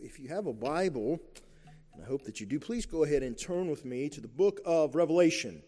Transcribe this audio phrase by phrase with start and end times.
[0.00, 1.18] If you have a Bible,
[1.92, 4.28] and I hope that you do, please go ahead and turn with me to the
[4.28, 5.60] book of Revelation.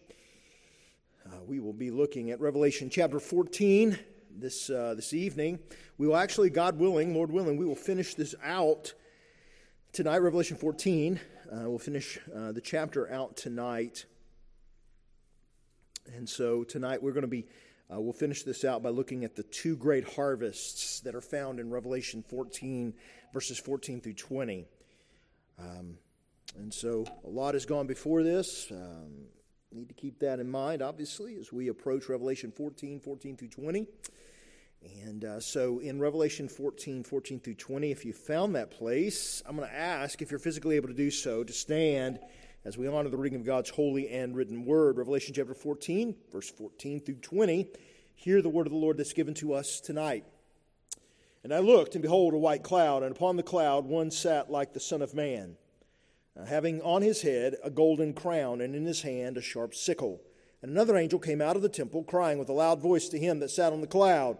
[1.25, 3.99] Uh, we will be looking at Revelation chapter 14
[4.31, 5.59] this, uh, this evening.
[5.97, 8.93] We will actually, God willing, Lord willing, we will finish this out
[9.91, 11.19] tonight, Revelation 14.
[11.51, 14.05] Uh, we'll finish uh, the chapter out tonight.
[16.15, 17.47] And so tonight we're going to be
[17.93, 21.59] uh, we'll finish this out by looking at the two great harvests that are found
[21.59, 22.93] in Revelation 14,
[23.35, 24.65] verses 14 through 20.
[25.59, 25.97] Um,
[26.57, 28.71] and so a lot has gone before this.
[28.71, 29.25] Um,
[29.73, 33.87] need to keep that in mind, obviously, as we approach Revelation 14, 14 through 20.
[35.03, 39.57] And uh, so in Revelation 14, 14 through 20, if you found that place, I'm
[39.57, 42.19] going to ask if you're physically able to do so to stand
[42.63, 44.97] as we honor the reading of God's holy and written word.
[44.97, 47.67] Revelation chapter 14, verse 14 through 20.
[48.15, 50.23] Hear the word of the Lord that's given to us tonight.
[51.45, 54.73] And I looked, and behold, a white cloud, and upon the cloud one sat like
[54.73, 55.57] the Son of Man,
[56.35, 60.23] uh, having on his head a golden crown, and in his hand a sharp sickle.
[60.63, 63.41] And another angel came out of the temple, crying with a loud voice to him
[63.41, 64.39] that sat on the cloud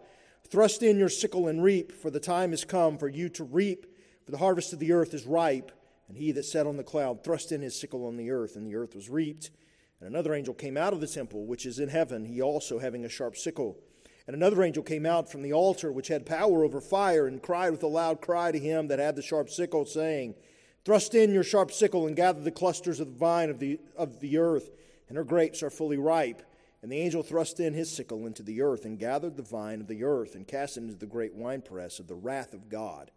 [0.50, 3.86] Thrust in your sickle and reap, for the time is come for you to reap,
[4.26, 5.72] for the harvest of the earth is ripe.
[6.08, 8.66] And he that sat on the cloud thrust in his sickle on the earth, and
[8.66, 9.52] the earth was reaped.
[10.00, 13.06] And another angel came out of the temple, which is in heaven, he also having
[13.06, 13.78] a sharp sickle.
[14.28, 17.70] And another angel came out from the altar, which had power over fire, and cried
[17.70, 20.36] with a loud cry to him that had the sharp sickle, saying,
[20.84, 24.20] Thrust in your sharp sickle and gather the clusters of the vine of the, of
[24.20, 24.72] the earth,
[25.08, 26.42] and her grapes are fully ripe.
[26.82, 29.88] And the angel thrust in his sickle into the earth, and gathered the vine of
[29.88, 33.12] the earth, and cast it into the great winepress of the wrath of God.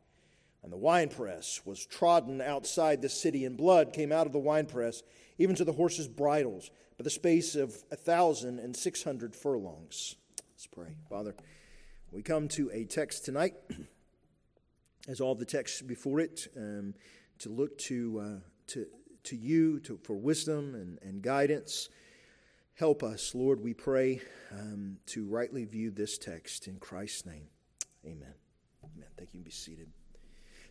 [0.62, 5.03] And the winepress was trodden outside the city, and blood came out of the winepress,
[5.39, 10.17] even to the horses' bridles, by the space of a thousand and six hundred furlongs.
[10.59, 10.97] Let's pray.
[11.09, 11.37] Father,
[12.11, 13.55] we come to a text tonight,
[15.09, 16.95] as all the texts before it, um,
[17.39, 18.86] to look to, uh, to,
[19.23, 21.91] to you to, for wisdom and, and guidance.
[22.75, 24.20] Help us, Lord, we pray,
[24.51, 27.46] um, to rightly view this text in Christ's name.
[28.05, 28.35] Amen.
[28.83, 29.08] Amen.
[29.17, 29.40] Thank you.
[29.42, 29.86] Be seated.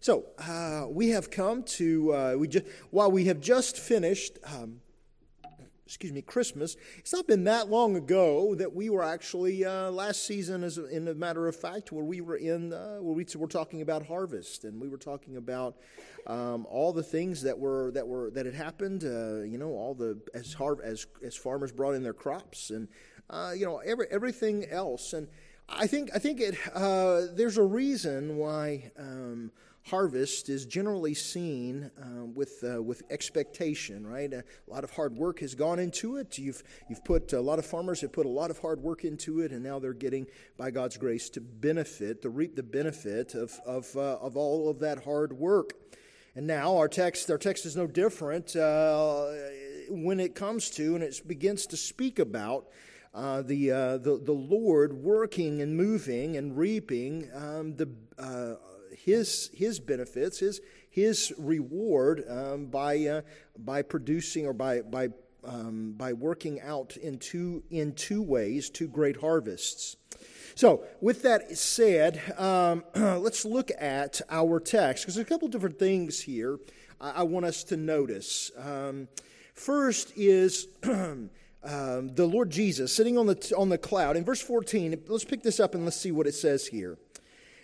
[0.02, 4.38] So uh, we have come to uh, we just while we have just finished.
[4.44, 4.82] Um,
[5.88, 6.76] excuse me, Christmas.
[6.98, 11.08] It's not been that long ago that we were actually uh, last season, as in
[11.08, 14.66] a matter of fact, where we were in, uh, where we were talking about harvest,
[14.66, 15.78] and we were talking about
[16.28, 19.06] um, all the things that were that were that had happened.
[19.06, 22.90] Uh, you know, all the as har- as as farmers brought in their crops, and
[23.30, 25.14] uh, you know every everything else.
[25.14, 25.30] And
[25.70, 28.92] I think I think it uh, there's a reason why.
[29.00, 29.52] Um,
[29.90, 34.32] harvest is generally seen uh, with, uh, with expectation, right?
[34.34, 36.38] A lot of hard work has gone into it.
[36.38, 39.40] You've, you've put, a lot of farmers have put a lot of hard work into
[39.40, 40.28] it, and now they're getting,
[40.58, 44.80] by God's grace, to benefit, to reap the benefit of, of, uh, of all of
[44.80, 45.74] that hard work.
[46.36, 49.26] And now our text, our text is no different uh,
[49.90, 52.68] when it comes to, and it begins to speak about
[53.14, 58.56] uh, the, uh, the, the Lord working and moving and reaping um, the, uh,
[59.08, 60.60] his, his benefits, his,
[60.90, 63.22] his reward um, by, uh,
[63.58, 65.08] by producing or by, by,
[65.46, 69.96] um, by working out in two, in two ways, two great harvests.
[70.56, 75.80] So, with that said, um, let's look at our text because there's a couple different
[75.80, 76.60] things here
[77.00, 78.52] I, I want us to notice.
[78.58, 79.08] Um,
[79.54, 81.30] first is um,
[81.64, 84.18] the Lord Jesus sitting on the, on the cloud.
[84.18, 86.98] In verse 14, let's pick this up and let's see what it says here.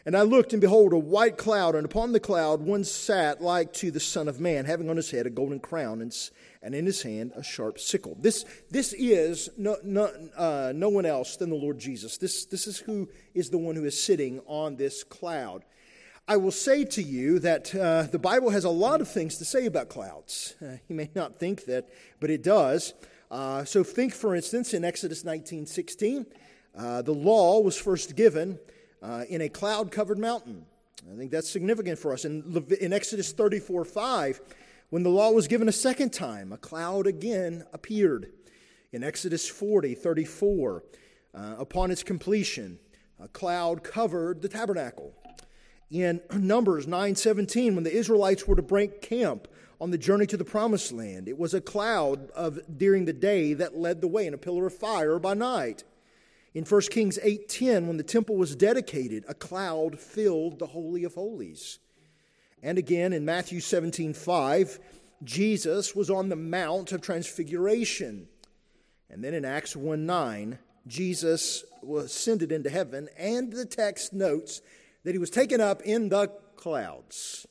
[0.05, 3.71] And I looked, and behold, a white cloud, and upon the cloud one sat like
[3.73, 6.13] to the Son of Man, having on his head a golden crown, and,
[6.61, 8.17] and in his hand a sharp sickle.
[8.19, 12.17] This, this is no, no, uh, no one else than the Lord Jesus.
[12.17, 15.63] This, this is who is the one who is sitting on this cloud.
[16.27, 19.45] I will say to you that uh, the Bible has a lot of things to
[19.45, 20.55] say about clouds.
[20.61, 21.89] Uh, you may not think that,
[22.19, 22.93] but it does.
[23.31, 26.25] Uh, so think, for instance, in Exodus 19 16,
[26.77, 28.59] uh, the law was first given
[29.03, 30.65] uh, in a cloud covered mountain.
[31.11, 32.23] I think that's significant for us.
[32.23, 34.41] In, in Exodus 34 5,
[34.89, 38.31] when the law was given a second time, a cloud again appeared.
[38.93, 40.83] In Exodus 40 34,
[41.35, 42.79] uh, upon its completion,
[43.19, 45.13] a cloud covered the tabernacle.
[45.91, 49.47] In Numbers 9:17 when the Israelites were to break camp
[49.81, 53.53] on the journey to the promised land it was a cloud of during the day
[53.53, 55.83] that led the way and a pillar of fire by night
[56.53, 61.15] in 1 Kings 8:10 when the temple was dedicated, a cloud filled the holy of
[61.15, 61.79] holies.
[62.61, 64.79] And again in Matthew 17:5,
[65.23, 68.27] Jesus was on the mount of transfiguration.
[69.09, 74.61] And then in Acts 1:9, Jesus was ascended into heaven and the text notes
[75.03, 77.47] that he was taken up in the clouds.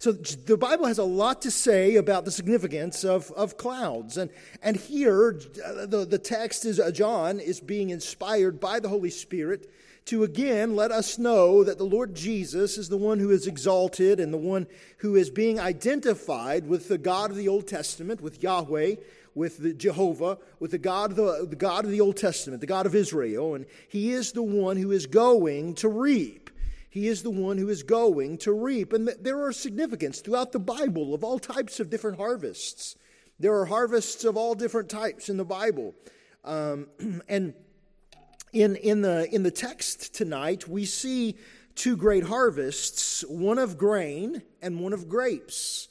[0.00, 4.16] So the Bible has a lot to say about the significance of, of clouds.
[4.16, 4.30] And,
[4.62, 9.10] and here, uh, the, the text is uh, John is being inspired by the Holy
[9.10, 9.70] Spirit
[10.06, 14.20] to again let us know that the Lord Jesus is the one who is exalted
[14.20, 14.66] and the one
[14.96, 18.94] who is being identified with the God of the Old Testament, with Yahweh,
[19.34, 22.66] with the Jehovah, with the God, of the, the God of the Old Testament, the
[22.66, 23.54] God of Israel.
[23.54, 26.39] And he is the one who is going to reap.
[26.90, 28.92] He is the one who is going to reap.
[28.92, 32.96] And there are significance throughout the Bible of all types of different harvests.
[33.38, 35.94] There are harvests of all different types in the Bible.
[36.44, 36.88] Um,
[37.28, 37.54] and
[38.52, 41.38] in, in, the, in the text tonight, we see
[41.76, 45.88] two great harvests one of grain and one of grapes.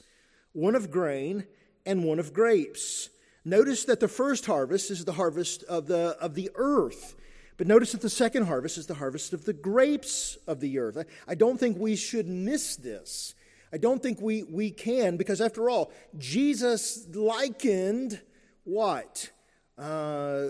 [0.52, 1.46] One of grain
[1.86, 3.08] and one of grapes.
[3.44, 7.14] Notice that the first harvest is the harvest of the, of the earth.
[7.60, 10.96] But notice that the second harvest is the harvest of the grapes of the earth.
[11.28, 13.34] I, don't think we should miss this.
[13.70, 18.18] I don't think we, we can, because after all, Jesus likened
[18.64, 19.30] what?
[19.76, 20.46] Uh,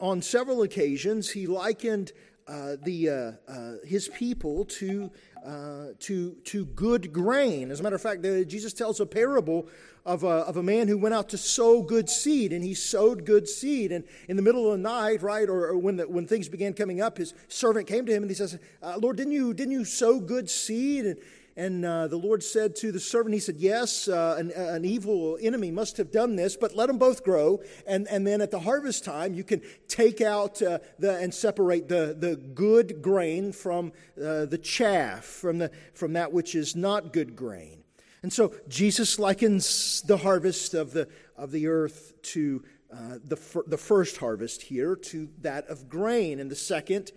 [0.00, 2.12] on several occasions, he likened
[2.48, 5.10] uh, the, uh, uh his people to,
[5.46, 7.70] uh, to, to good grain.
[7.70, 9.68] As a matter of fact, Jesus tells a parable
[10.04, 13.24] of a, of a man who went out to sow good seed, and he sowed
[13.24, 13.92] good seed.
[13.92, 16.74] And in the middle of the night, right, or, or when, the, when things began
[16.74, 19.72] coming up, his servant came to him and he says, uh, Lord, didn't you, didn't
[19.72, 21.06] you sow good seed?
[21.06, 21.16] And,
[21.56, 25.38] and uh, the Lord said to the servant, He said, Yes, uh, an, an, evil
[25.40, 27.62] enemy must have done this, but let them both grow.
[27.86, 31.88] And, and then at the harvest time, you can take out uh, the, and separate
[31.88, 37.14] the, the good grain from uh, the chaff, from, the, from that which is not
[37.14, 37.84] good grain.
[38.22, 42.62] And so Jesus likens the harvest of the, of the earth to
[42.92, 47.12] uh, the, fir- the first harvest here, to that of grain, and the second,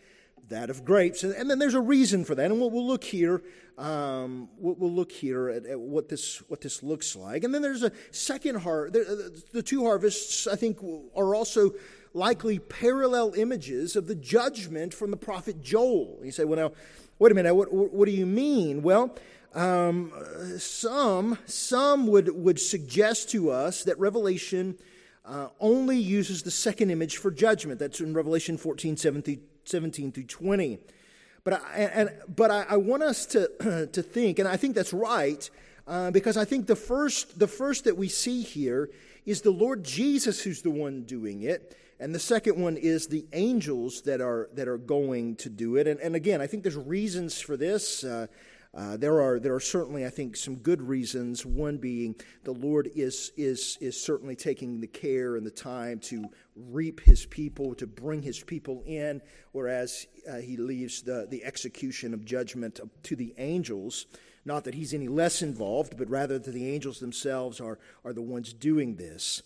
[0.50, 1.24] that of grapes.
[1.24, 3.42] And, and then there's a reason for that, and we'll, we'll look here.
[3.78, 7.84] Um, we'll, look here at, at, what this what this looks like, and then there's
[7.84, 8.94] a second harvest.
[8.94, 10.80] The, the two harvests, I think,
[11.16, 11.74] are also
[12.14, 16.20] likely parallel images of the judgment from the prophet Joel.
[16.24, 16.76] You say, well, now,
[17.20, 18.82] wait a minute, what, what do you mean?
[18.82, 19.16] Well,
[19.54, 20.12] um,
[20.58, 24.78] some, some would, would suggest to us that Revelation
[25.26, 27.80] uh, only uses the second image for judgment.
[27.80, 30.80] That's in Revelation 14, 17, 17 through 20.
[31.44, 34.94] But I, and, but I, I want us to, to think, and I think that's
[34.94, 35.50] right,
[35.88, 38.90] uh, because I think the first, the first that we see here
[39.26, 41.76] is the Lord Jesus who's the one doing it.
[42.00, 45.88] And the second one is the angels that are, that are going to do it.
[45.88, 48.04] And, and again, I think there's reasons for this.
[48.04, 48.28] Uh,
[48.76, 51.44] uh, there are there are certainly I think some good reasons.
[51.46, 56.26] One being the Lord is is is certainly taking the care and the time to
[56.56, 59.22] reap His people, to bring His people in,
[59.54, 64.06] whereas uh, He leaves the the execution of judgment to the angels.
[64.46, 68.22] Not that He's any less involved, but rather that the angels themselves are are the
[68.22, 69.42] ones doing this.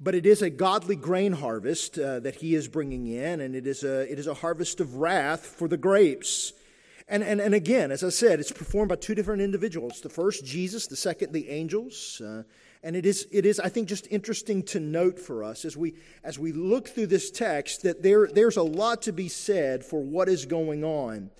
[0.00, 3.66] But it is a godly grain harvest uh, that He is bringing in, and it
[3.66, 6.54] is a it is a harvest of wrath for the grapes.
[7.08, 10.00] And, and, and again, as I said, it's performed by two different individuals.
[10.00, 12.20] The first, Jesus, the second, the angels.
[12.20, 12.42] Uh,
[12.82, 15.94] and it is, it is, I think, just interesting to note for us as we,
[16.24, 20.02] as we look through this text that there, there's a lot to be said for
[20.02, 21.30] what is going on.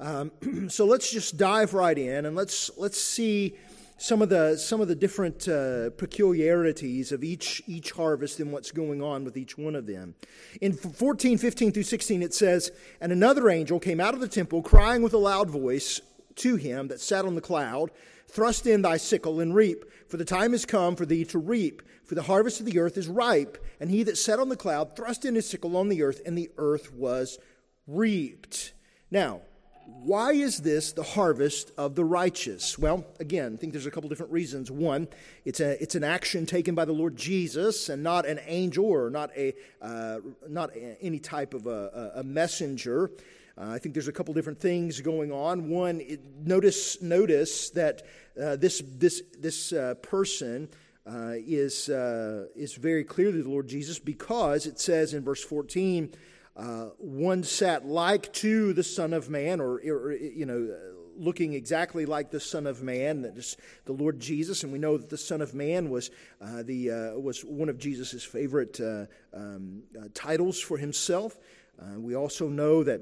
[0.00, 0.32] Um,
[0.68, 3.54] so let's just dive right in and let's, let's see
[3.96, 8.70] some of the some of the different uh, peculiarities of each each harvest and what's
[8.70, 10.14] going on with each one of them.
[10.60, 14.62] In 14, 15 through 16, it says, And another angel came out of the temple,
[14.62, 16.00] crying with a loud voice
[16.36, 17.90] to him that sat on the cloud,
[18.28, 21.82] Thrust in thy sickle and reap, for the time is come for thee to reap,
[22.04, 23.64] for the harvest of the earth is ripe.
[23.78, 26.36] And he that sat on the cloud thrust in his sickle on the earth, and
[26.36, 27.38] the earth was
[27.86, 28.72] reaped.
[29.10, 29.42] Now,
[29.86, 32.78] why is this the harvest of the righteous?
[32.78, 34.70] Well, again, I think there's a couple different reasons.
[34.70, 35.08] One,
[35.44, 39.10] it's, a, it's an action taken by the Lord Jesus and not an angel or
[39.10, 43.10] not, a, uh, not a, any type of a, a messenger.
[43.56, 45.68] Uh, I think there's a couple different things going on.
[45.68, 48.02] One, it, notice, notice that
[48.40, 50.68] uh, this, this, this uh, person
[51.06, 56.12] uh, is, uh, is very clearly the Lord Jesus because it says in verse 14,
[56.56, 60.76] uh, one sat like to the Son of Man, or, or, you know,
[61.16, 64.62] looking exactly like the Son of Man, that is the Lord Jesus.
[64.62, 67.78] And we know that the Son of Man was uh, the uh, was one of
[67.78, 71.36] Jesus' favorite uh, um, uh, titles for himself.
[71.80, 73.00] Uh, we also know that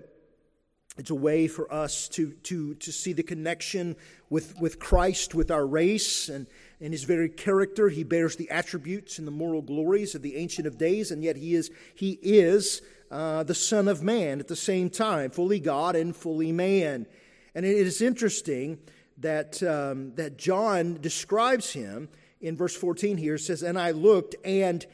[0.98, 3.96] it's a way for us to, to, to see the connection
[4.28, 6.46] with, with Christ, with our race, and
[6.80, 7.88] in his very character.
[7.88, 11.36] He bears the attributes and the moral glories of the Ancient of Days, and yet
[11.36, 12.82] he is, he is
[13.12, 17.06] uh, the Son of Man at the same time, fully God and fully man.
[17.54, 18.78] And it is interesting
[19.18, 22.08] that, um, that John describes him
[22.40, 23.36] in verse 14 here.
[23.36, 24.84] Says, And I looked, and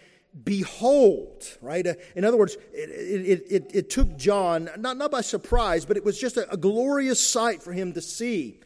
[0.45, 1.87] behold, right?
[1.87, 5.97] Uh, in other words, it, it, it, it, took John, not, not by surprise, but
[5.97, 8.59] it was just a, a glorious sight for him to see.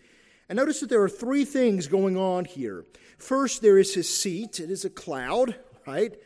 [0.49, 2.87] And notice that there are three things going on here.
[3.19, 5.57] First, there is his seat, it is a cloud,
[5.87, 6.17] right?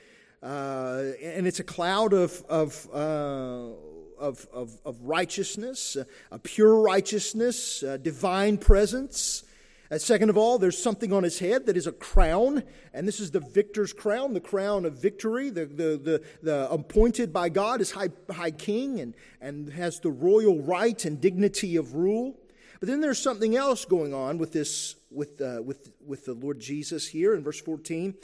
[0.43, 3.69] Uh, and it's a cloud of, of, uh,
[4.19, 5.97] of, of, of, righteousness,
[6.31, 9.45] a pure righteousness, divine presence.
[9.90, 13.21] And second of all, there's something on his head that is a crown, and this
[13.21, 17.81] is the victor's crown, the crown of victory, the, the, the, the appointed by God
[17.81, 22.37] as high, high king and, and has the royal right and dignity of rule.
[22.81, 26.59] But then there's something else going on with this, with, uh, with, with the Lord
[26.59, 28.14] Jesus here in verse 14.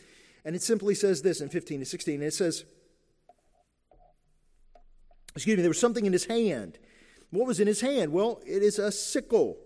[0.45, 2.15] And it simply says this in 15 to 16.
[2.15, 2.65] And It says,
[5.35, 6.79] excuse me, there was something in his hand.
[7.31, 8.13] What was in his hand?
[8.13, 9.57] Well, it is a sickle.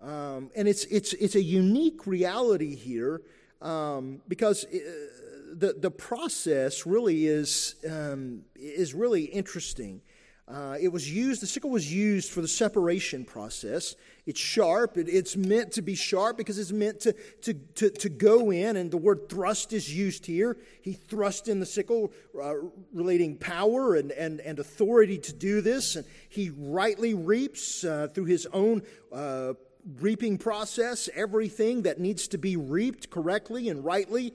[0.00, 3.22] Um, and it's, it's, it's a unique reality here
[3.60, 10.00] um, because it, uh, the, the process really is, um, is really interesting.
[10.48, 13.94] Uh, it was used, the sickle was used for the separation process.
[14.30, 14.96] It's sharp.
[14.96, 18.76] It, it's meant to be sharp because it's meant to, to, to, to, go in,
[18.76, 20.56] and the word thrust is used here.
[20.82, 22.54] He thrust in the sickle, uh,
[22.94, 25.96] relating power and, and, and authority to do this.
[25.96, 28.82] And he rightly reaps uh, through his own
[29.12, 29.54] uh,
[29.98, 34.32] reaping process everything that needs to be reaped correctly and rightly.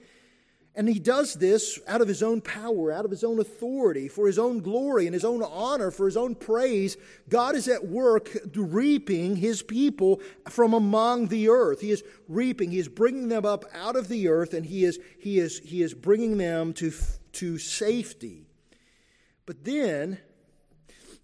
[0.77, 4.27] And he does this out of his own power, out of his own authority, for
[4.27, 6.97] his own glory and his own honor, for his own praise.
[7.29, 11.79] God is at work reaping his people from among the earth.
[11.79, 14.99] He is reaping, he is bringing them up out of the earth, and he is,
[15.17, 16.91] he is, he is bringing them to,
[17.33, 18.45] to safety.
[19.45, 20.19] But then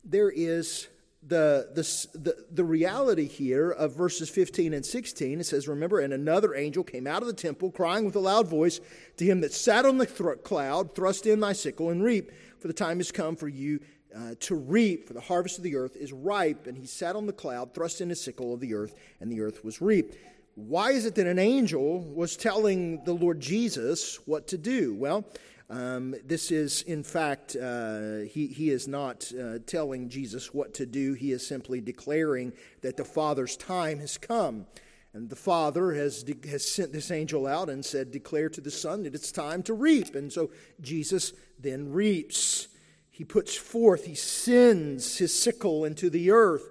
[0.05, 0.87] there is
[1.23, 5.39] the, the, the, the, reality here of verses 15 and 16.
[5.39, 8.47] It says, Remember, and another angel came out of the temple, crying with a loud
[8.47, 8.79] voice
[9.17, 12.67] to him that sat on the th- cloud, Thrust in thy sickle and reap, for
[12.67, 13.79] the time is come for you
[14.15, 16.65] uh, to reap, for the harvest of the earth is ripe.
[16.65, 19.41] And he sat on the cloud, thrust in his sickle of the earth, and the
[19.41, 20.17] earth was reaped.
[20.55, 24.93] Why is it that an angel was telling the Lord Jesus what to do?
[24.95, 25.25] Well,
[25.71, 30.85] um, this is, in fact, uh, he, he is not uh, telling Jesus what to
[30.85, 31.13] do.
[31.13, 32.51] He is simply declaring
[32.81, 34.65] that the Father's time has come.
[35.13, 38.69] And the Father has, de- has sent this angel out and said, Declare to the
[38.69, 40.13] Son that it's time to reap.
[40.13, 40.51] And so
[40.81, 42.67] Jesus then reaps.
[43.09, 46.67] He puts forth, he sends his sickle into the earth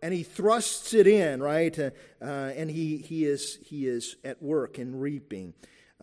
[0.00, 1.76] and he thrusts it in, right?
[1.76, 5.54] Uh, uh, and he, he, is, he is at work in reaping.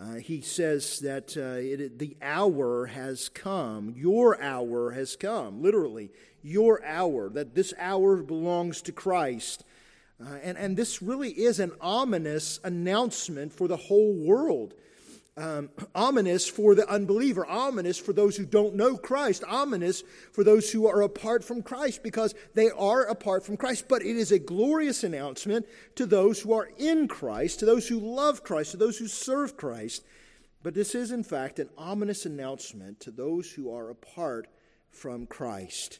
[0.02, 3.94] Uh, he says that uh, it, the hour has come.
[3.96, 6.10] Your hour has come, literally,
[6.42, 9.64] your hour, that this hour belongs to Christ.
[10.20, 14.74] Uh, and, and this really is an ominous announcement for the whole world
[15.38, 20.72] um, ominous for the unbeliever, ominous for those who don't know Christ, ominous for those
[20.72, 23.88] who are apart from Christ because they are apart from Christ.
[23.88, 28.00] But it is a glorious announcement to those who are in Christ, to those who
[28.00, 30.04] love Christ, to those who serve Christ.
[30.64, 34.48] But this is, in fact, an ominous announcement to those who are apart
[34.92, 36.00] from Christ.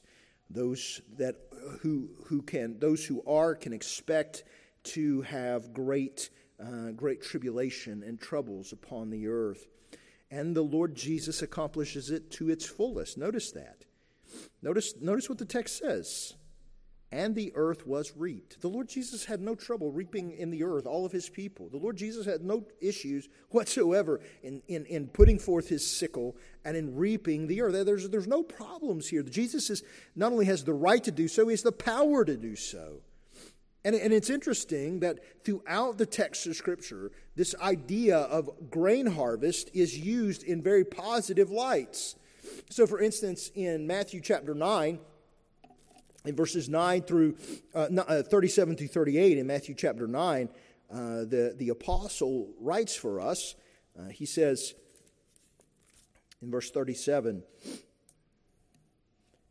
[0.50, 1.36] Those that
[1.80, 4.44] who who can those who are can expect
[4.84, 6.30] to have great
[6.62, 9.68] uh, great tribulation and troubles upon the earth.
[10.30, 13.18] And the Lord Jesus accomplishes it to its fullest.
[13.18, 13.84] Notice that.
[14.62, 16.36] Notice, notice what the text says.
[17.14, 18.62] And the earth was reaped.
[18.62, 21.68] The Lord Jesus had no trouble reaping in the earth all of his people.
[21.68, 26.78] The Lord Jesus had no issues whatsoever in, in, in putting forth his sickle and
[26.78, 27.86] in reaping the earth.
[27.86, 29.24] There's, there's no problems here.
[29.24, 29.84] Jesus is,
[30.16, 33.02] not only has the right to do so, he has the power to do so.
[33.84, 39.72] And, and it's interesting that throughout the text of Scripture, this idea of grain harvest
[39.74, 42.16] is used in very positive lights.
[42.70, 45.00] So, for instance, in Matthew chapter 9,
[46.26, 47.36] in verses 9 through
[47.74, 50.50] uh, uh 37 through 38, in Matthew chapter 9,
[50.92, 53.56] uh, the, the apostle writes for us.
[53.98, 54.76] Uh, he says
[56.42, 57.44] in verse 37,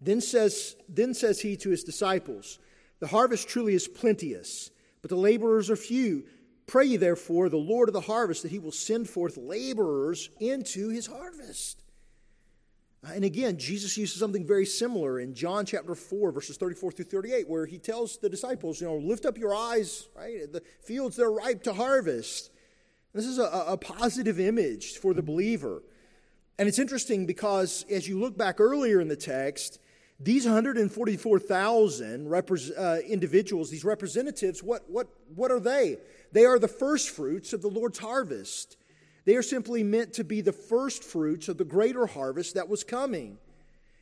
[0.00, 2.58] then says, then says he to his disciples,
[3.00, 4.70] the harvest truly is plenteous,
[5.02, 6.24] but the laborers are few.
[6.66, 10.90] Pray ye therefore the Lord of the harvest that he will send forth laborers into
[10.90, 11.82] his harvest.
[13.04, 17.06] Uh, and again, Jesus uses something very similar in John chapter 4, verses 34 through
[17.06, 20.52] 38, where he tells the disciples, you know, lift up your eyes, right?
[20.52, 22.50] The fields, they're ripe to harvest.
[23.14, 25.82] This is a, a positive image for the believer.
[26.58, 29.80] And it's interesting because as you look back earlier in the text,
[30.22, 35.96] These 144,000 repre- uh, individuals, these representatives, what, what, what are they?
[36.32, 38.76] They are the first fruits of the Lord's harvest.
[39.24, 42.84] They are simply meant to be the first fruits of the greater harvest that was
[42.84, 43.38] coming.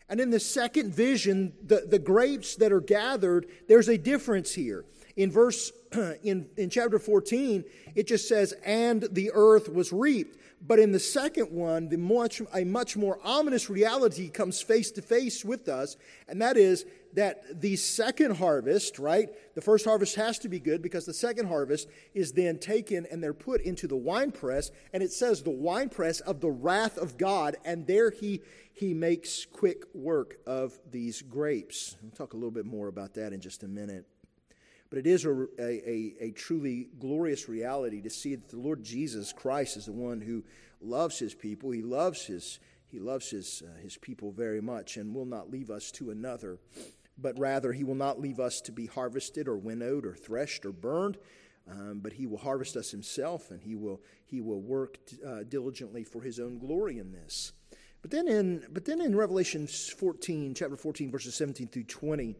[0.08, 4.84] And in the second vision, the, the grapes that are gathered, there's a difference here.
[5.16, 5.70] In verse
[6.22, 10.36] in, in chapter 14, it just says, and the earth was reaped.
[10.60, 15.02] But in the second one, the much, a much more ominous reality comes face to
[15.02, 15.96] face with us,
[16.26, 16.84] and that is
[17.14, 19.30] that the second harvest, right?
[19.54, 23.22] The first harvest has to be good because the second harvest is then taken and
[23.22, 27.56] they're put into the winepress, and it says the winepress of the wrath of God,
[27.64, 31.96] and there he he makes quick work of these grapes.
[32.00, 34.06] We'll talk a little bit more about that in just a minute.
[34.90, 39.34] But it is a, a, a, truly glorious reality to see that the Lord Jesus
[39.34, 40.44] Christ is the one who
[40.80, 41.70] loves his people.
[41.70, 45.70] He loves his, he loves his, uh, his people very much and will not leave
[45.70, 46.58] us to another,
[47.18, 50.72] but rather he will not leave us to be harvested or winnowed or threshed or
[50.72, 51.18] burned.
[51.70, 56.02] Um, but he will harvest us himself and he will, he will work uh, diligently
[56.02, 57.52] for his own glory in this.
[58.00, 62.36] But then in, but then in Revelation 14, chapter 14, verses 17 through 20,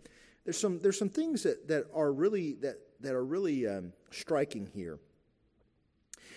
[0.49, 4.67] there's some, there's some things that, that are really, that, that are really um, striking
[4.73, 4.99] here.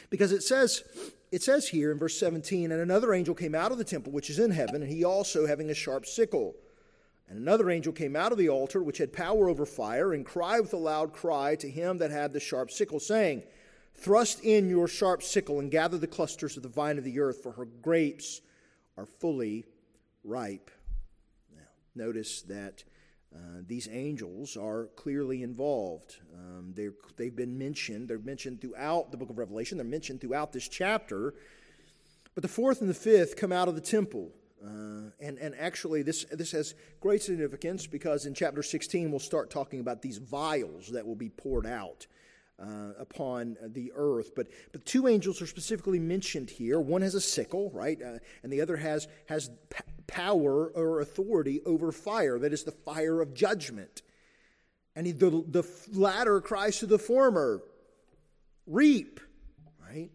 [0.10, 0.84] Because it says,
[1.32, 4.30] it says here in verse 17, and another angel came out of the temple which
[4.30, 6.56] is in heaven, and he also having a sharp sickle.
[7.30, 10.60] And another angel came out of the altar which had power over fire, and cried
[10.60, 13.44] with a loud cry to him that had the sharp sickle, saying,
[13.96, 17.42] Thrust in your sharp sickle and gather the clusters of the vine of the earth,
[17.42, 18.42] for her grapes
[18.98, 19.68] are fully
[20.26, 20.70] ripe.
[21.56, 21.62] Now,
[21.96, 22.84] notice that
[23.34, 26.18] uh, these angels are clearly involved.
[26.36, 26.74] Um,
[27.16, 28.10] they've been mentioned.
[28.10, 29.78] They're mentioned throughout the book of Revelation.
[29.78, 31.34] They're mentioned throughout this chapter.
[32.36, 34.32] But the fourth and the fifth come out of the temple.
[34.64, 39.50] Uh, and, and actually, this, this has great significance because in chapter 16, we'll start
[39.50, 42.08] talking about these vials that will be poured out
[42.62, 44.32] uh, upon the earth.
[44.36, 46.80] But, but two angels are specifically mentioned here.
[46.80, 48.00] One has a sickle, right?
[48.02, 49.50] Uh, and the other has, has
[50.12, 52.38] power or authority over fire.
[52.38, 54.02] That is the fire of judgment.
[54.96, 57.62] And he, the, the latter cries to the former,
[58.68, 59.20] reap,
[59.88, 60.10] right?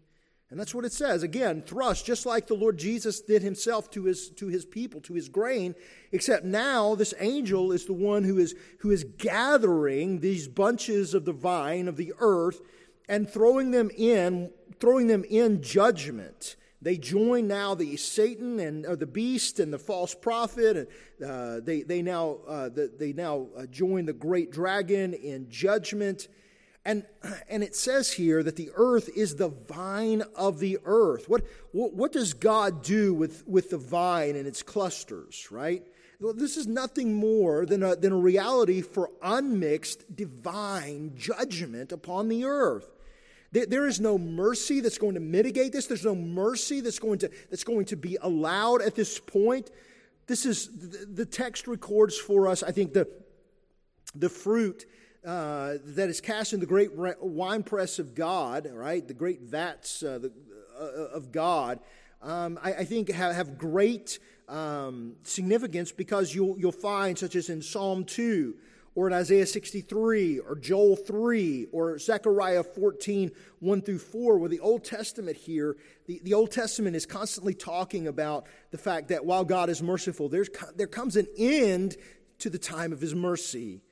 [0.50, 1.22] And that's what it says.
[1.22, 5.14] Again, thrust, just like the Lord Jesus did himself to his, to his people, to
[5.14, 5.74] his grain,
[6.12, 11.24] except now this angel is the one who is, who is gathering these bunches of
[11.24, 12.60] the vine of the earth
[13.08, 16.56] and throwing them in, throwing them in judgment.
[16.86, 21.82] They join now the Satan and the beast and the false prophet, and uh, they,
[21.82, 26.28] they now, uh, the, they now uh, join the great dragon in judgment.
[26.84, 27.04] And,
[27.48, 31.28] and it says here that the earth is the vine of the earth.
[31.28, 35.82] What, what, what does God do with, with the vine and its clusters, right?
[36.20, 42.44] This is nothing more than a, than a reality for unmixed divine judgment upon the
[42.44, 42.95] earth.
[43.64, 45.86] There, is no mercy that's going to mitigate this.
[45.86, 49.70] There's no mercy that's going to, that's going to be allowed at this point.
[50.26, 53.08] This is the, the text records for us, I think, the,
[54.14, 54.84] the fruit
[55.24, 59.06] uh, that is cast in the great winepress of God, right?
[59.06, 60.32] The great vats uh, the,
[60.78, 61.80] uh, of God,
[62.22, 67.48] um, I, I, think have, have great um, significance because you'll, you'll find, such as
[67.48, 68.54] in Psalm 2,
[68.96, 73.30] or in Isaiah 63, or Joel 3, or Zechariah 14,
[73.60, 78.08] 1 through 4, where the Old Testament here, the, the Old Testament is constantly talking
[78.08, 81.96] about the fact that while God is merciful, there's, there comes an end
[82.38, 83.82] to the time of his mercy.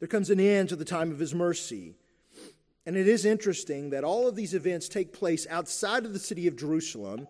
[0.00, 1.94] There comes an end to the time of his mercy.
[2.84, 6.48] And it is interesting that all of these events take place outside of the city
[6.48, 7.28] of Jerusalem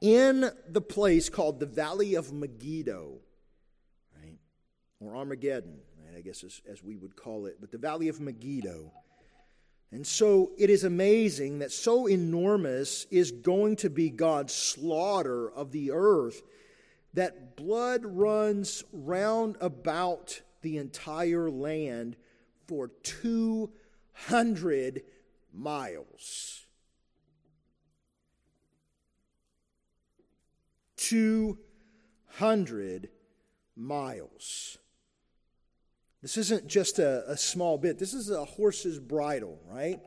[0.00, 3.18] in the place called the Valley of Megiddo,
[4.18, 4.38] right?
[4.98, 5.80] Or Armageddon,
[6.16, 8.92] I guess as, as we would call it, but the Valley of Megiddo.
[9.92, 15.72] And so it is amazing that so enormous is going to be God's slaughter of
[15.72, 16.42] the earth
[17.14, 22.16] that blood runs round about the entire land
[22.66, 25.02] for 200
[25.52, 26.66] miles.
[30.96, 33.08] 200
[33.74, 34.78] miles.
[36.22, 37.98] This isn't just a, a, small bit.
[37.98, 39.98] This is a horse's bridle, right?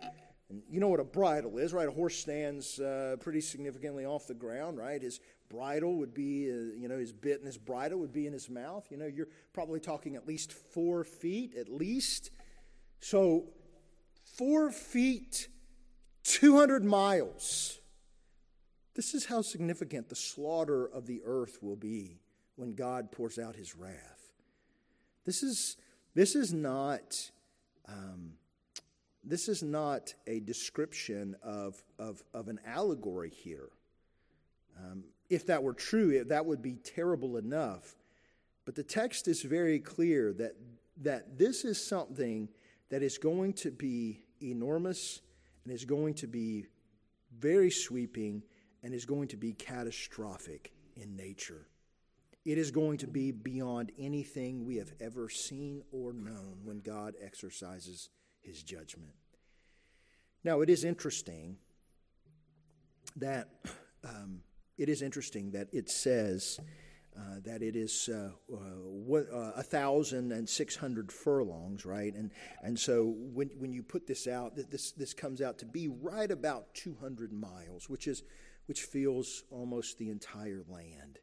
[0.50, 1.88] And you know what a bridle is, right?
[1.88, 5.02] A horse stands uh, pretty significantly off the ground, right?
[5.02, 8.34] His bridle would be, uh, you know, his bit and his bridle would be in
[8.34, 8.86] his mouth.
[8.92, 12.30] You know, you're probably talking at least four feet, at least.
[13.00, 13.46] So,
[14.38, 15.48] four feet,
[16.24, 17.80] 200 miles.
[18.96, 22.20] This is how significant the slaughter of the earth will be
[22.56, 24.32] when God pours out his wrath.
[25.26, 25.78] This is,
[26.14, 27.32] this is not.
[27.88, 28.34] Um,
[29.24, 33.70] this is not a description of, of, of an allegory here.
[34.78, 37.96] Um, if that were true, that would be terrible enough.
[38.66, 40.56] But the text is very clear that,
[41.02, 42.50] that this is something
[42.90, 45.22] that is going to be enormous
[45.64, 46.68] and is going to be
[47.40, 48.44] very sweeping
[48.84, 51.68] and is going to be catastrophic in nature.
[52.46, 57.14] It is going to be beyond anything we have ever seen or known when God
[57.22, 58.10] exercises
[58.42, 59.14] his judgment.
[60.44, 61.58] Now, it is interesting
[63.16, 63.48] that
[64.04, 64.42] um,
[64.78, 66.60] it is interesting that it says
[67.18, 72.14] uh, that it is uh, uh, uh a thousand and six hundred furlongs, right?
[72.14, 72.32] And
[72.64, 76.32] and so when when you put this out, this this comes out to be right
[76.32, 78.24] about two hundred miles, which is
[78.66, 81.20] which feels almost the entire land.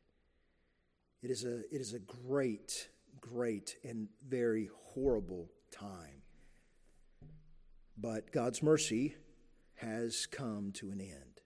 [1.22, 2.88] It is a it is a great,
[3.20, 6.22] great and very horrible time.
[7.98, 9.16] But God's mercy
[9.76, 11.40] has come to an end.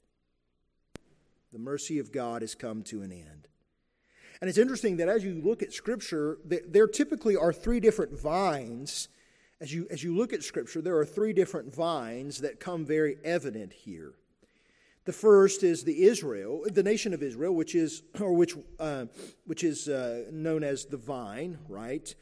[1.52, 3.48] The mercy of God has come to an end.
[4.40, 9.08] And it's interesting that as you look at Scripture, there typically are three different vines.
[9.60, 13.16] As you, as you look at Scripture, there are three different vines that come very
[13.24, 14.14] evident here.
[15.05, 19.07] The first is the Israel, the nation of Israel, which is, or which, uh,
[19.47, 22.14] which is uh, known as the vine, right?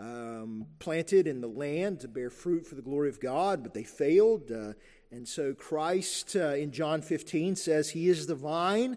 [0.00, 3.84] um, planted in the land to bear fruit for the glory of God, but they
[3.84, 4.50] failed.
[4.50, 4.72] Uh,
[5.10, 8.96] and so Christ uh, in John 15 says, He is the vine,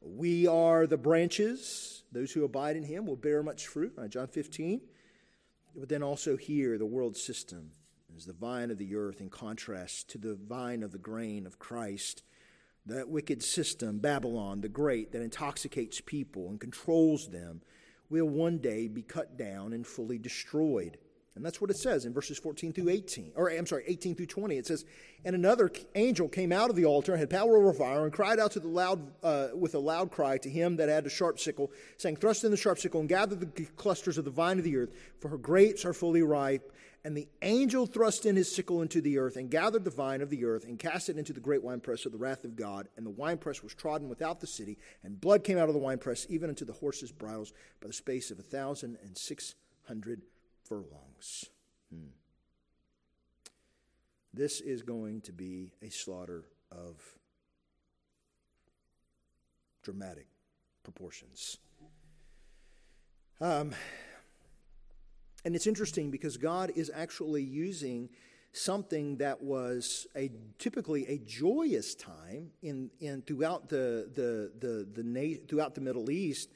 [0.00, 2.04] we are the branches.
[2.12, 3.94] Those who abide in Him will bear much fruit.
[3.98, 4.80] Uh, John 15.
[5.76, 7.72] But then also here, the world system
[8.16, 11.58] is the vine of the earth in contrast to the vine of the grain of
[11.58, 12.22] Christ.
[12.86, 17.62] That wicked system, Babylon the Great, that intoxicates people and controls them
[18.10, 20.98] will one day be cut down and fully destroyed.
[21.36, 24.26] And that's what it says in verses 14 through 18, or I'm sorry, 18 through
[24.26, 24.56] 20.
[24.56, 24.84] It says,
[25.24, 28.38] And another angel came out of the altar and had power over fire and cried
[28.38, 31.40] out to the loud, uh, with a loud cry to him that had a sharp
[31.40, 34.64] sickle, saying, Thrust in the sharp sickle and gather the clusters of the vine of
[34.64, 36.70] the earth, for her grapes are fully ripe.
[37.04, 40.30] And the angel thrust in his sickle into the earth and gathered the vine of
[40.30, 42.88] the earth and cast it into the great winepress of the wrath of God.
[42.96, 46.26] And the winepress was trodden without the city, and blood came out of the winepress,
[46.30, 50.22] even unto the horses' bridles, by the space of a thousand and six hundred
[50.62, 51.50] furlongs.
[51.92, 52.08] Hmm.
[54.32, 56.96] This is going to be a slaughter of
[59.82, 60.26] dramatic
[60.82, 61.58] proportions.
[63.40, 63.72] Um,
[65.44, 68.08] and it's interesting because God is actually using
[68.52, 75.40] something that was a typically a joyous time in, in throughout the the the, the
[75.48, 76.50] throughout the Middle East.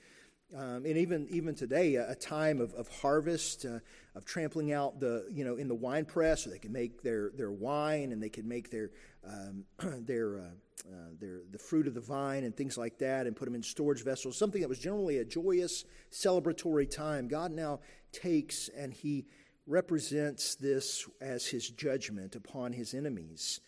[0.56, 3.80] Um, and even even today, a, a time of, of harvest, uh,
[4.14, 7.32] of trampling out the you know in the wine press, so they can make their,
[7.36, 8.90] their wine and they can make their
[9.26, 9.64] um,
[10.06, 10.42] their uh,
[10.90, 13.62] uh, their the fruit of the vine and things like that, and put them in
[13.62, 14.38] storage vessels.
[14.38, 17.28] Something that was generally a joyous, celebratory time.
[17.28, 17.80] God now
[18.12, 19.26] takes and he
[19.66, 23.60] represents this as his judgment upon his enemies.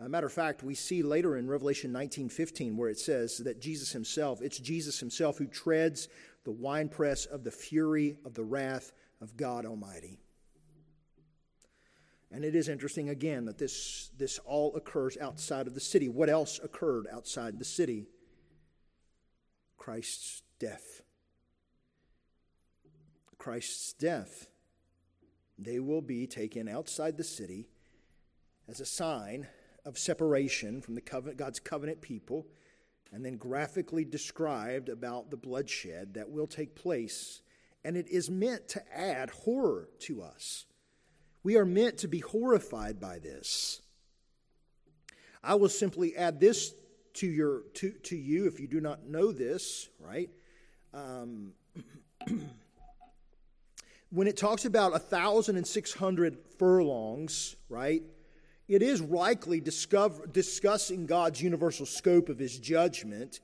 [0.00, 3.92] A matter of fact, we see later in Revelation 19:15 where it says that Jesus
[3.92, 6.08] himself, it's Jesus himself who treads
[6.42, 10.18] the winepress of the fury of the wrath of God Almighty.
[12.34, 16.08] And it is interesting again that this, this all occurs outside of the city.
[16.08, 18.08] What else occurred outside the city?
[19.76, 21.03] Christ's death.
[23.44, 24.48] Christ's death,
[25.58, 27.68] they will be taken outside the city
[28.66, 29.48] as a sign
[29.84, 32.46] of separation from the covenant, God's covenant people,
[33.12, 37.42] and then graphically described about the bloodshed that will take place.
[37.84, 40.64] And it is meant to add horror to us.
[41.42, 43.82] We are meant to be horrified by this.
[45.42, 46.72] I will simply add this
[47.14, 50.30] to, your, to, to you if you do not know this, right?
[50.94, 51.52] Um,
[54.14, 58.00] when it talks about 1,600 furlongs, right,
[58.68, 63.40] it is likely discover, discussing God's universal scope of his judgment.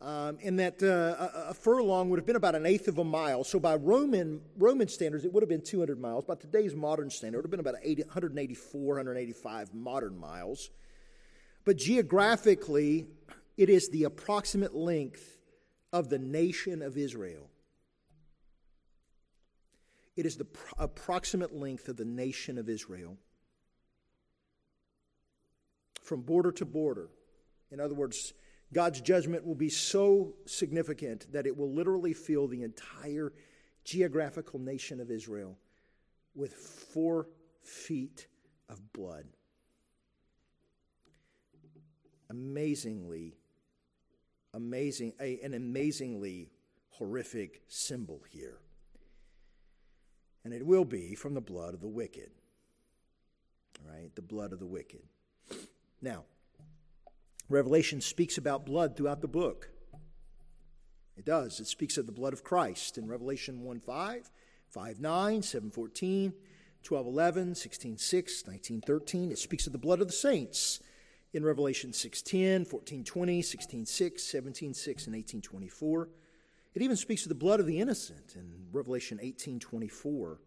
[0.00, 3.04] Um, in that uh, a, a, furlong would have been about an eighth of a
[3.04, 3.44] mile.
[3.44, 6.24] So by Roman Roman standards, it would have been 200 miles.
[6.24, 10.70] By today's modern standard, it would have been about 80, 184, 185 modern miles.
[11.64, 13.06] But geographically,
[13.56, 15.38] it is the approximate length
[15.94, 17.48] of the nation of Israel.
[20.16, 23.16] It is the pr- approximate length of the nation of Israel.
[26.02, 27.08] From border to border.
[27.70, 28.32] In other words,
[28.72, 33.32] God's judgment will be so significant that it will literally fill the entire
[33.84, 35.56] geographical nation of Israel.
[36.36, 37.28] with four
[37.62, 38.28] feet
[38.68, 39.24] of blood.
[42.30, 43.34] Amazingly,
[44.54, 46.50] amazing, a, an amazingly
[46.90, 48.58] horrific symbol here.
[50.46, 52.30] And it will be from the blood of the wicked.
[53.84, 54.14] Right?
[54.14, 55.02] The blood of the wicked.
[56.00, 56.22] Now,
[57.48, 59.70] Revelation speaks about blood throughout the book.
[61.16, 61.58] It does.
[61.58, 64.30] It speaks of the blood of Christ in Revelation 1 5,
[64.70, 66.32] 5 9, 7 14,
[66.84, 69.32] 12 11, 16 6, 19 13.
[69.32, 70.78] It speaks of the blood of the saints
[71.32, 76.08] in Revelation 6 10, 14 20, 16 6, 17 6, and 18 24.
[76.76, 80.38] It even speaks of the blood of the innocent in Revelation 18 24.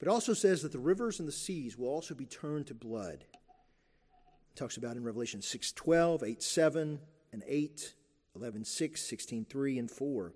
[0.00, 2.74] But it also says that the rivers and the seas will also be turned to
[2.74, 3.18] blood.
[3.22, 6.98] It talks about in Revelation 6 12, 8 7,
[7.32, 7.94] and 8
[8.34, 10.32] 11 6, 16 3, and 4.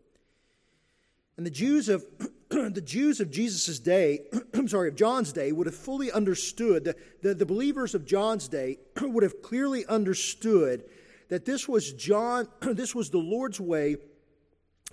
[1.37, 2.05] And the Jews of
[2.49, 6.97] the Jews of Jesus' day, I'm sorry, of John's day, would have fully understood, the,
[7.21, 10.85] the, the believers of John's day would have clearly understood
[11.31, 13.97] that this was John, this was the Lord's way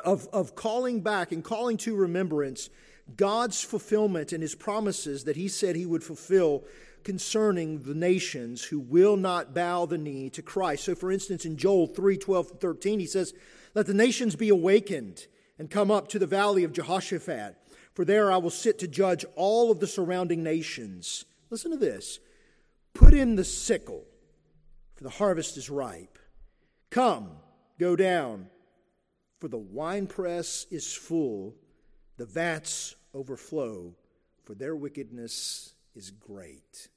[0.03, 2.69] of, of calling back and calling to remembrance
[3.15, 6.65] God's fulfillment and his promises that he said he would fulfill
[7.03, 10.84] concerning the nations who will not bow the knee to Christ.
[10.84, 13.34] So, for instance, in Joel 3 12 13, he says,
[13.75, 15.27] Let the nations be awakened
[15.60, 17.55] and come up to the valley of Jehoshaphat,
[17.93, 21.25] for there I will sit to judge all of the surrounding nations.
[21.49, 22.19] Listen to this
[22.93, 24.03] Put in the sickle,
[24.95, 26.17] for the harvest is ripe.
[26.89, 27.29] Come,
[27.79, 28.47] go down,
[29.45, 31.53] for the winepress is full,
[32.17, 33.93] the vats overflow,
[34.43, 36.88] for their wickedness is great.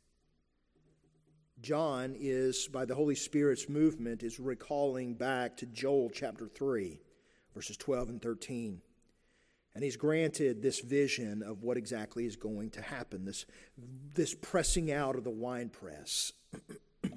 [1.61, 6.98] John is, by the Holy Spirit's movement, is recalling back to Joel chapter 3,
[7.54, 8.80] verses 12 and 13.
[9.74, 13.44] And he's granted this vision of what exactly is going to happen, this,
[14.14, 16.32] this pressing out of the winepress.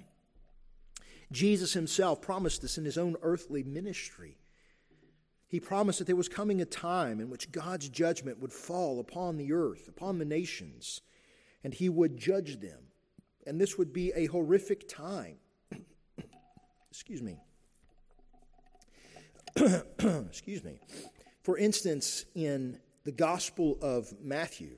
[1.31, 4.35] Jesus himself promised this in his own earthly ministry.
[5.51, 9.37] He promised that there was coming a time in which God's judgment would fall upon
[9.37, 11.01] the earth, upon the nations,
[11.63, 12.87] and he would judge them
[13.45, 15.37] and this would be a horrific time.
[16.91, 17.39] Excuse me.
[19.99, 20.79] Excuse me.
[21.43, 24.77] For instance, in the Gospel of Matthew,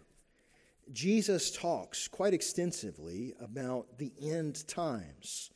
[0.92, 5.52] Jesus talks quite extensively about the end times.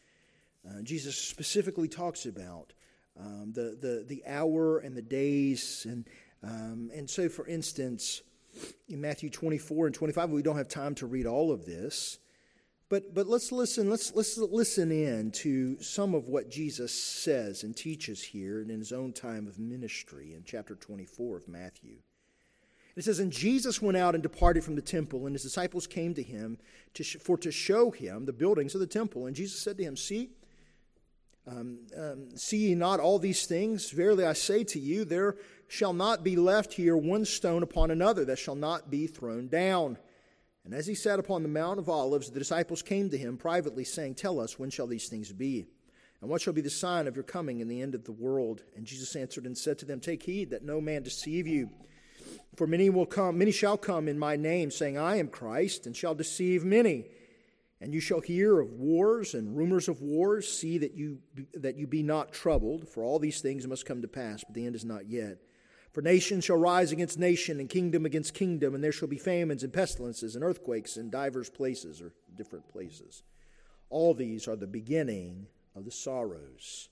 [0.68, 2.74] Uh, Jesus specifically talks about
[3.20, 5.86] um, the, the, the hour and the days.
[5.90, 6.06] And,
[6.44, 8.22] um, and so, for instance,
[8.88, 12.20] in Matthew 24 and 25, we don't have time to read all of this.
[12.90, 17.76] But, but let's listen, let's, let's listen in to some of what Jesus says and
[17.76, 21.98] teaches here and in his own time of ministry in chapter 24 of Matthew.
[22.96, 26.14] It says, And Jesus went out and departed from the temple, and his disciples came
[26.16, 26.58] to him
[26.94, 29.28] to sh- for to show him the buildings of the temple.
[29.28, 30.32] And Jesus said to him, See,
[31.48, 33.92] um, um, see ye not all these things?
[33.92, 38.26] Verily I say to you, there shall not be left here one stone upon another
[38.26, 39.98] that shall not be thrown down.
[40.66, 43.86] And as he sat upon the Mount of Olives, the disciples came to him privately,
[43.86, 45.66] saying, Tell us, when shall these things be?
[46.20, 48.64] And what shall be the sign of your coming in the end of the world?
[48.76, 51.70] And Jesus answered and said to them, Take heed that no man deceive you.
[52.58, 55.96] For many will come, many shall come in my name, saying, I am Christ, and
[55.96, 57.06] shall deceive many.
[57.80, 60.52] And you shall hear of wars and rumors of wars.
[60.52, 61.20] See that you,
[61.54, 64.66] that you be not troubled, for all these things must come to pass, but the
[64.66, 65.38] end is not yet.
[65.94, 69.64] For nation shall rise against nation, and kingdom against kingdom, and there shall be famines
[69.64, 73.24] and pestilences and earthquakes in divers places or different places.
[73.90, 76.90] All these are the beginning of the sorrows.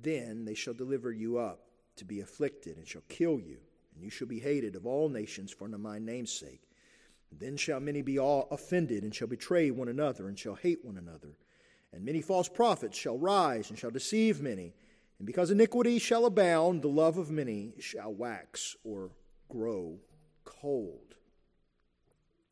[0.00, 1.60] Then they shall deliver you up
[1.96, 3.58] to be afflicted, and shall kill you,
[3.94, 6.62] and you shall be hated of all nations for my name's sake.
[7.38, 10.96] Then shall many be all offended, and shall betray one another, and shall hate one
[10.96, 11.36] another.
[11.92, 14.74] And many false prophets shall rise, and shall deceive many.
[15.18, 19.10] And because iniquity shall abound, the love of many shall wax or
[19.48, 19.98] grow
[20.44, 21.14] cold.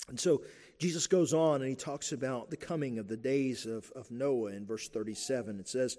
[0.08, 0.42] And so
[0.78, 4.52] Jesus goes on and he talks about the coming of the days of, of Noah
[4.52, 5.60] in verse 37.
[5.60, 5.98] It says,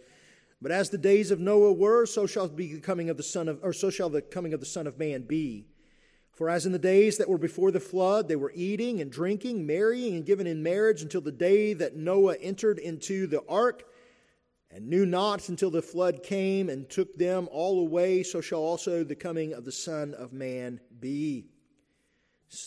[0.62, 3.48] But as the days of Noah were, so shall be the coming of the Son
[3.48, 5.68] of or so shall the coming of the Son of Man be.
[6.42, 9.68] For as in the days that were before the flood, they were eating and drinking,
[9.68, 13.84] marrying and giving in marriage until the day that Noah entered into the ark
[14.72, 19.04] and knew not until the flood came and took them all away, so shall also
[19.04, 21.46] the coming of the Son of Man be.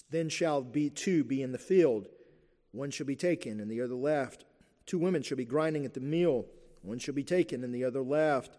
[0.09, 2.07] Then shall be two be in the field,
[2.71, 4.45] one shall be taken and the other left.
[4.87, 6.47] Two women shall be grinding at the mill,
[6.83, 8.57] one shall be taken and the other left.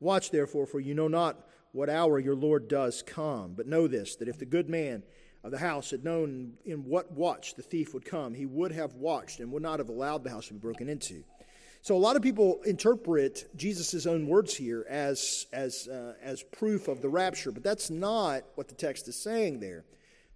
[0.00, 1.38] Watch therefore, for you know not
[1.76, 3.52] what hour your Lord does come.
[3.54, 5.02] But know this, that if the good man
[5.44, 8.94] of the house had known in what watch the thief would come, he would have
[8.94, 11.22] watched and would not have allowed the house to be broken into.
[11.82, 16.88] So a lot of people interpret Jesus' own words here as, as, uh, as proof
[16.88, 19.84] of the rapture, but that's not what the text is saying there.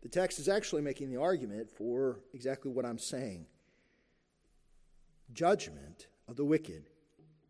[0.02, 3.46] The text is actually making the argument for exactly what I'm saying
[5.32, 6.90] judgment of the wicked.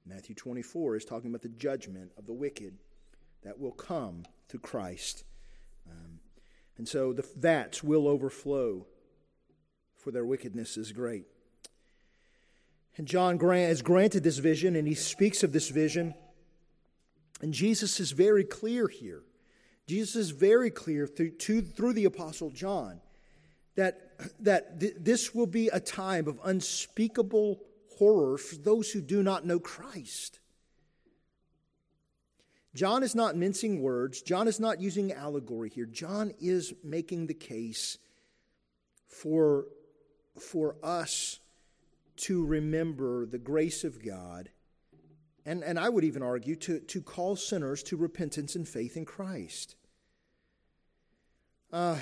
[0.07, 2.79] Matthew 24 is talking about the judgment of the wicked
[3.43, 5.25] that will come through Christ.
[5.89, 6.21] Um,
[6.79, 8.87] and so the vats will overflow,
[9.97, 11.27] for their wickedness is great.
[12.97, 16.15] And John Grant has granted this vision, and he speaks of this vision.
[17.41, 19.23] And Jesus is very clear here.
[19.87, 23.01] Jesus is very clear through, to, through the Apostle John
[23.77, 27.61] that, that th- this will be a time of unspeakable
[27.99, 30.39] horror for those who do not know Christ.
[32.75, 34.23] John is not mincing words.
[34.23, 35.87] John is not using allegory here.
[35.87, 37.99] John is making the case
[39.09, 39.67] for,
[40.39, 41.41] for us
[42.17, 44.51] to remember the grace of God,
[45.45, 49.05] and, and I would even argue to, to call sinners to repentance and faith in
[49.05, 49.75] Christ.
[51.73, 51.97] Uh,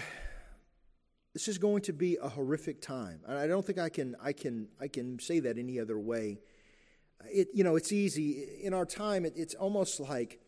[1.34, 3.20] this is going to be a horrific time.
[3.26, 6.40] and I don't think I can, I can, I can say that any other way.
[7.26, 8.60] It, you know, it's easy.
[8.62, 10.40] In our time, it, it's almost like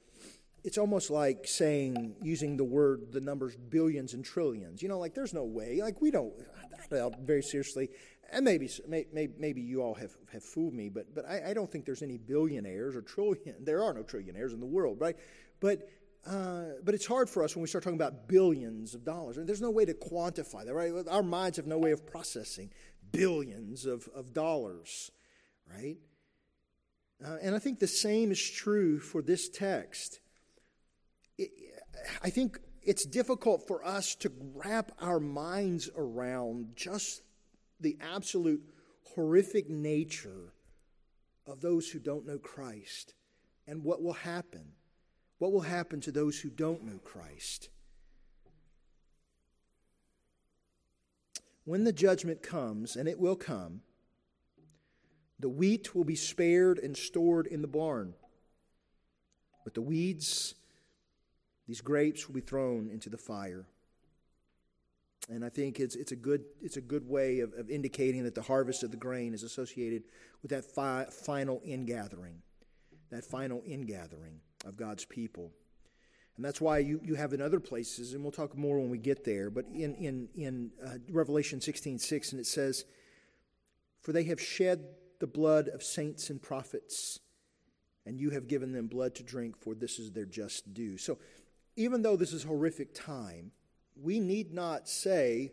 [0.62, 5.14] it's almost like saying using the word the numbers billions and trillions you know like
[5.14, 6.32] there's no way like we don't
[7.22, 7.88] very seriously
[8.32, 11.70] and maybe, maybe, maybe you all have, have fooled me, but, but I, I don't
[11.70, 13.56] think there's any billionaires or trillion.
[13.64, 15.16] There are no trillionaires in the world, right?
[15.60, 15.88] But,
[16.26, 19.36] uh, but it's hard for us when we start talking about billions of dollars.
[19.36, 20.92] And there's no way to quantify that, right?
[21.08, 22.70] Our minds have no way of processing
[23.12, 25.10] billions of, of dollars,
[25.68, 25.96] right?
[27.24, 30.20] Uh, and I think the same is true for this text.
[32.22, 37.22] I think it's difficult for us to wrap our minds around just
[37.78, 38.62] the absolute
[39.14, 40.52] horrific nature
[41.46, 43.14] of those who don't know Christ
[43.66, 44.72] and what will happen.
[45.38, 47.70] What will happen to those who don't know Christ?
[51.64, 53.82] When the judgment comes, and it will come,
[55.38, 58.14] the wheat will be spared and stored in the barn,
[59.64, 60.54] but the weeds,
[61.70, 63.64] these grapes, will be thrown into the fire.
[65.28, 68.34] And I think it's, it's, a, good, it's a good way of, of indicating that
[68.34, 70.02] the harvest of the grain is associated
[70.42, 72.42] with that fi- final ingathering,
[73.10, 75.52] that final ingathering of God's people.
[76.34, 78.98] And that's why you, you have in other places, and we'll talk more when we
[78.98, 82.84] get there, but in, in, in uh, Revelation 16 6, and it says,
[84.00, 84.86] For they have shed
[85.20, 87.20] the blood of saints and prophets,
[88.06, 90.98] and you have given them blood to drink, for this is their just due.
[90.98, 91.18] So
[91.76, 93.52] even though this is horrific time,
[94.00, 95.52] we need not say,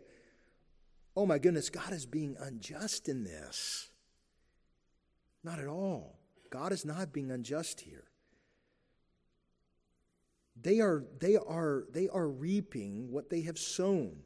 [1.16, 3.90] oh my goodness, God is being unjust in this.
[5.44, 6.18] Not at all.
[6.50, 8.04] God is not being unjust here.
[10.60, 14.16] They are, they are, they are reaping what they have sown.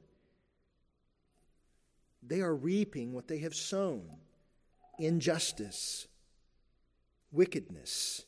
[2.23, 4.09] They are reaping what they have sown
[4.99, 6.07] injustice,
[7.33, 8.25] wickedness,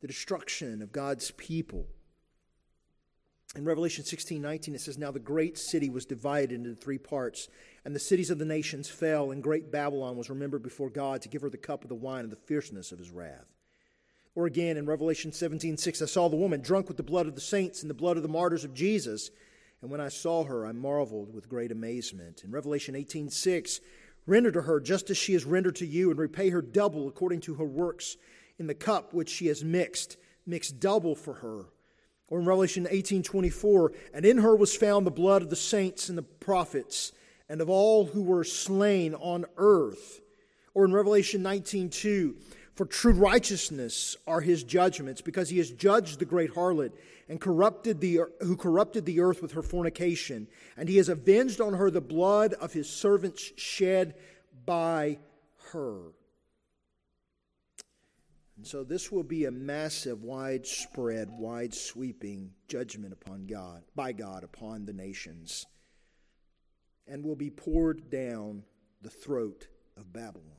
[0.00, 1.86] the destruction of God's people.
[3.58, 7.48] In Revelation 16 19, it says, Now the great city was divided into three parts,
[7.84, 11.28] and the cities of the nations fell, and great Babylon was remembered before God to
[11.28, 13.48] give her the cup of the wine of the fierceness of his wrath.
[14.36, 17.34] Or again, in Revelation 17 6, I saw the woman drunk with the blood of
[17.34, 19.32] the saints and the blood of the martyrs of Jesus.
[19.82, 22.44] And when I saw her, I marveled with great amazement.
[22.44, 23.80] In Revelation 18 6,
[24.24, 27.40] render to her just as she has rendered to you, and repay her double according
[27.40, 28.18] to her works
[28.56, 30.16] in the cup which she has mixed.
[30.46, 31.64] Mix double for her
[32.28, 36.18] or in Revelation 18:24, and in her was found the blood of the saints and
[36.18, 37.12] the prophets
[37.48, 40.20] and of all who were slain on earth.
[40.74, 42.36] Or in Revelation 19:2,
[42.74, 46.92] for true righteousness are his judgments, because he has judged the great harlot
[47.28, 51.74] and corrupted the who corrupted the earth with her fornication, and he has avenged on
[51.74, 54.14] her the blood of his servants shed
[54.64, 55.18] by
[55.72, 56.12] her.
[58.58, 64.42] And so this will be a massive, widespread, wide sweeping judgment upon God, by God
[64.42, 65.64] upon the nations,
[67.06, 68.64] and will be poured down
[69.00, 70.56] the throat of Babylon.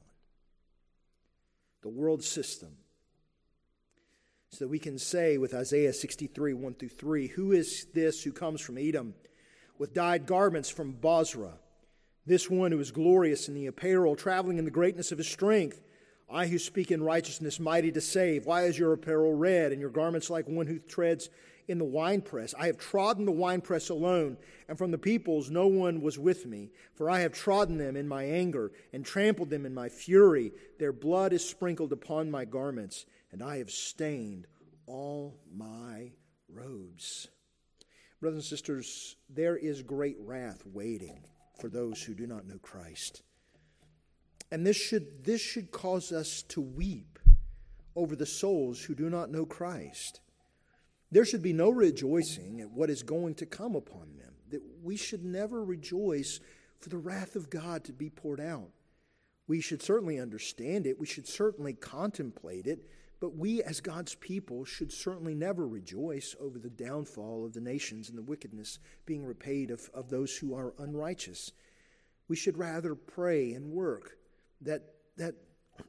[1.82, 2.78] The world system.
[4.52, 8.32] So that we can say with Isaiah 63, 1 through 3, Who is this who
[8.32, 9.14] comes from Edom
[9.78, 11.60] with dyed garments from Bozrah?
[12.26, 15.82] This one who is glorious in the apparel, traveling in the greatness of his strength
[16.32, 18.46] I who speak in righteousness, mighty to save.
[18.46, 21.30] Why is your apparel red and your garments like one who treads
[21.68, 22.54] in the winepress?
[22.58, 26.70] I have trodden the winepress alone, and from the peoples no one was with me.
[26.94, 30.52] For I have trodden them in my anger and trampled them in my fury.
[30.78, 34.46] Their blood is sprinkled upon my garments, and I have stained
[34.86, 36.12] all my
[36.48, 37.28] robes.
[38.22, 41.24] Brothers and sisters, there is great wrath waiting
[41.60, 43.24] for those who do not know Christ.
[44.52, 47.20] And this should, this should cause us to weep
[47.96, 50.22] over the souls who do not know Christ.
[51.12, 54.34] There should be no rejoicing at what is going to come upon them.
[54.50, 56.40] That we should never rejoice
[56.80, 58.70] for the wrath of God to be poured out.
[59.48, 62.88] We should certainly understand it, we should certainly contemplate it,
[63.20, 68.10] but we as God's people should certainly never rejoice over the downfall of the nations
[68.10, 71.52] and the wickedness being repaid of, of those who are unrighteous.
[72.28, 74.19] We should rather pray and work
[74.62, 74.84] that,
[75.18, 75.36] that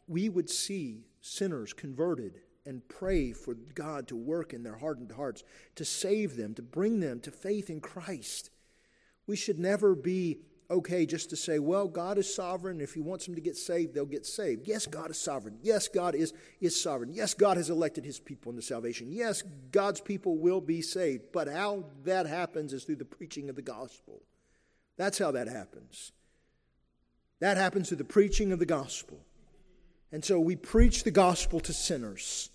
[0.07, 5.43] we would see sinners converted and pray for God to work in their hardened hearts,
[5.77, 8.51] to save them, to bring them to faith in Christ.
[9.27, 10.39] We should never be
[10.71, 12.81] okay just to say, well, God is sovereign.
[12.81, 14.69] If He wants them to get saved, they'll get saved.
[14.69, 15.59] Yes, God is sovereign.
[15.63, 17.13] Yes, God is, is sovereign.
[17.13, 19.09] Yes, God has elected His people into salvation.
[19.11, 19.43] Yes,
[19.73, 21.33] God's people will be saved.
[21.33, 24.23] But how that happens is through the preaching of the gospel.
[24.97, 26.13] That's how that happens.
[27.41, 29.19] That happens through the preaching of the gospel.
[30.13, 32.51] And so we preach the gospel to sinners.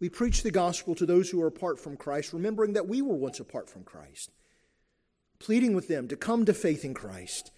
[0.00, 3.14] We preach the gospel to those who are apart from Christ, remembering that we were
[3.14, 4.30] once apart from Christ,
[5.38, 7.50] pleading with them to come to faith in Christ.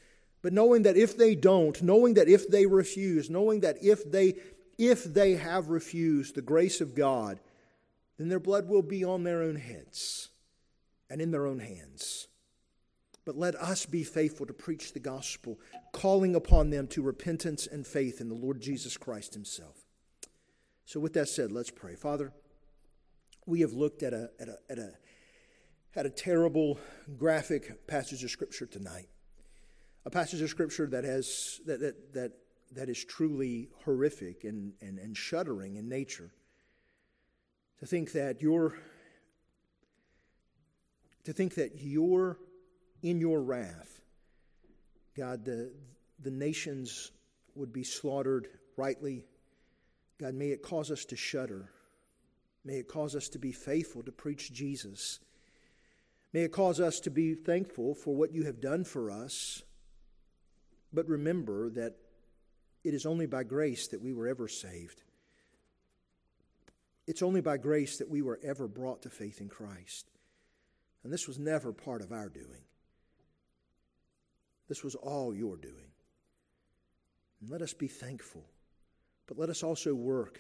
[0.43, 4.37] But knowing that if they don't, knowing that if they refuse, knowing that if they
[4.79, 7.39] if they have refused the grace of God,
[8.17, 10.31] then their blood will be on their own heads
[11.11, 12.29] and in their own hands.
[13.31, 15.61] But let us be faithful to preach the gospel,
[15.93, 19.87] calling upon them to repentance and faith in the Lord Jesus Christ Himself.
[20.85, 21.95] So, with that said, let's pray.
[21.95, 22.33] Father,
[23.47, 24.93] we have looked at a, at a, at a,
[25.95, 26.81] at a terrible,
[27.17, 29.07] graphic passage of Scripture tonight.
[30.05, 32.33] A passage of Scripture that, has, that, that, that,
[32.73, 36.33] that is truly horrific and, and, and shuddering in nature.
[37.79, 38.75] To think that your
[41.23, 42.39] to think that your
[43.03, 44.01] in your wrath,
[45.17, 45.73] God, the,
[46.21, 47.13] the nations
[47.55, 49.25] would be slaughtered rightly.
[50.19, 51.71] God, may it cause us to shudder.
[52.65, 55.19] May it cause us to be faithful to preach Jesus.
[56.33, 59.63] May it cause us to be thankful for what you have done for us.
[60.93, 61.95] But remember that
[62.85, 65.03] it is only by grace that we were ever saved.
[67.07, 70.09] It's only by grace that we were ever brought to faith in Christ.
[71.03, 72.63] And this was never part of our doing.
[74.71, 75.91] This was all your doing.
[77.41, 78.45] And let us be thankful,
[79.27, 80.39] but let us also work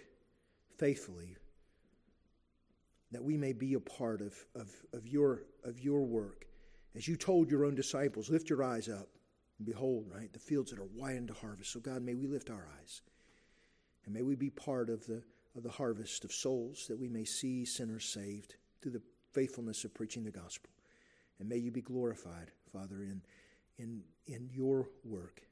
[0.78, 1.36] faithfully
[3.10, 6.46] that we may be a part of, of, of, your, of your work.
[6.94, 9.08] As you told your own disciples, lift your eyes up
[9.58, 11.72] and behold, right, the fields that are white to harvest.
[11.72, 13.02] So, God, may we lift our eyes
[14.04, 15.24] and may we be part of the,
[15.56, 19.02] of the harvest of souls that we may see sinners saved through the
[19.32, 20.70] faithfulness of preaching the gospel.
[21.40, 23.22] And may you be glorified, Father, in
[23.80, 25.42] in, in your work,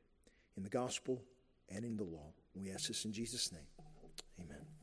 [0.57, 1.22] in the gospel
[1.68, 2.33] and in the law.
[2.55, 3.66] We ask this in Jesus' name.
[4.41, 4.78] Amen.